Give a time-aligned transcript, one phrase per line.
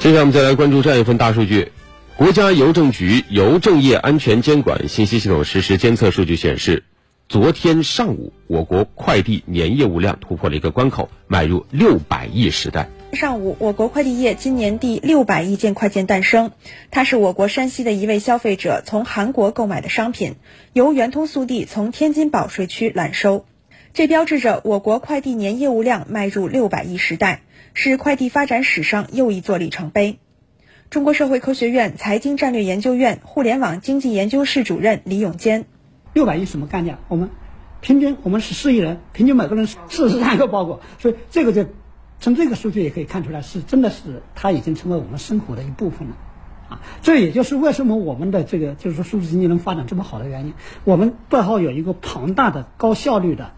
[0.00, 1.72] 接下来我们再来关注这样一份大数据：
[2.16, 6.84] 国家邮政局邮政业安全监管信息系统实时监测数据显示，
[7.28, 12.88] 昨天上午我国快递年业务量突破了一个关口，迈入六百亿时代。
[13.12, 16.52] 上午，我国快递业今年第六百亿件快件诞生，
[16.92, 20.36] 它是我国山西的一位消费者从韩国购买的商品，
[20.74, 23.46] 由圆通速递从天津保税区揽收，
[23.94, 27.42] 这标志着我国快递年业务量迈入六百亿时代，
[27.74, 30.18] 是快递发展史上又一座里程碑。
[30.90, 35.66] 中国社会科学院财经战略研究院互联网经济研究室主任李永坚：
[36.12, 36.98] 六百亿什么概念？
[37.08, 37.30] 我们
[37.80, 41.66] 平均我们十四亿人，平均每个人四十三个包裹，所以这个就。
[42.20, 46.16] 从这个数据也可以看出来，是真的是它已经成为我们生活的一部分了，
[46.68, 50.54] 啊，这也就是为什么我们的这个就是说数字经济能发展这么好的原因。
[50.82, 53.52] 我们背后有一个庞大的高效率的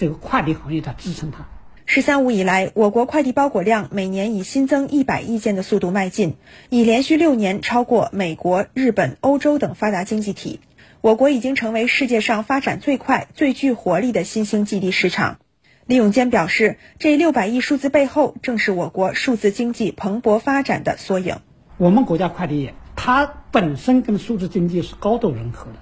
[0.00, 1.46] 这个快递行业在支撑它。
[1.84, 6.36] “十三五”以来，我国快递包裹量每年以新增一百亿件的速度迈进，
[6.70, 10.60] 已连续六年超过美国、日本、欧洲等发达经济体。
[11.02, 15.36] 我国已经成为世界上发展最快、最具活力的新兴基地市场。
[15.84, 21.36] 李永坚表示，这六百亿数字背后，正是我国数字经济蓬勃发展的缩影。
[21.76, 25.78] 我们国家快递业，它本身跟数字经济是高度融合的。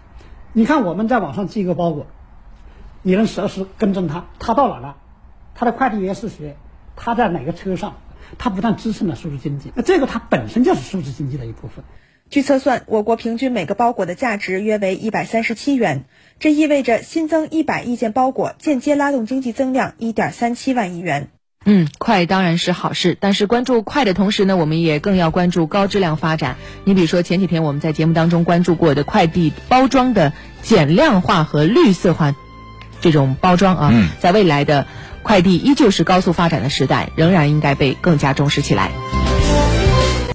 [0.55, 2.09] 你看，我们在网上寄一个包裹，
[3.09, 4.97] 你能实时跟踪他，他到哪了，
[5.55, 6.59] 他的快递员是谁，
[6.95, 7.97] 他在哪个车上，
[8.37, 11.83] 它不但支撑了数字经济，那这个它本身就是数字经济的一部分。
[12.29, 16.05] 据测算，我国平均每个包裹的价值约为一百三十七元，
[16.39, 21.31] 这意味着新增一百亿件包裹，间接拉动经济增量一点三七万亿元。
[21.65, 26.57] 嗯，快当然是好事，但是关注快的同时呢，我们也更要关注高质量发展。
[26.85, 32.35] 你比如说前几天我们在节目当中关注过的快递包装的减量化和绿色化，
[33.01, 34.87] 这种包装啊，在未来的
[35.23, 38.91] 快递依旧是高速发展的时代，仍然应该被更加重视起来。